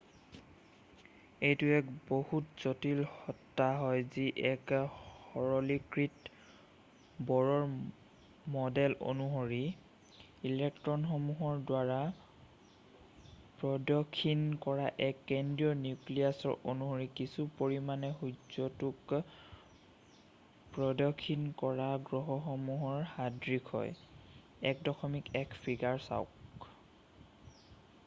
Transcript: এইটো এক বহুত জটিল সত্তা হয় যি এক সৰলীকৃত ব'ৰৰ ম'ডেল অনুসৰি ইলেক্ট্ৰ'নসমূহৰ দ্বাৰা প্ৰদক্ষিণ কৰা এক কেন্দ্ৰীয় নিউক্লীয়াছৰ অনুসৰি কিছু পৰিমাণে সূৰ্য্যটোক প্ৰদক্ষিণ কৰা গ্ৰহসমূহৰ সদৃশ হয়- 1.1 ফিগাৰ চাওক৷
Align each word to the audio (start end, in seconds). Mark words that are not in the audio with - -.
এইটো 1.47 1.65
এক 1.79 1.85
বহুত 2.11 2.43
জটিল 2.61 2.99
সত্তা 3.19 3.67
হয় 3.81 4.01
যি 4.13 4.23
এক 4.53 4.71
সৰলীকৃত 4.93 6.31
ব'ৰৰ 7.27 7.65
ম'ডেল 8.55 8.95
অনুসৰি 9.11 9.59
ইলেক্ট্ৰ'নসমূহৰ 10.51 11.61
দ্বাৰা 11.73 11.99
প্ৰদক্ষিণ 13.59 14.41
কৰা 14.67 14.87
এক 15.09 15.21
কেন্দ্ৰীয় 15.33 15.77
নিউক্লীয়াছৰ 15.83 16.57
অনুসৰি 16.73 17.07
কিছু 17.21 17.47
পৰিমাণে 17.61 18.11
সূৰ্য্যটোক 18.21 19.15
প্ৰদক্ষিণ 20.79 21.45
কৰা 21.65 21.91
গ্ৰহসমূহৰ 22.09 23.05
সদৃশ 23.13 23.69
হয়- 23.75 23.93
1.1 24.71 25.55
ফিগাৰ 25.67 26.03
চাওক৷ 26.09 26.73